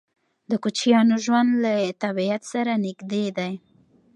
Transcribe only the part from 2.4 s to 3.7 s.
سره نږدې دی.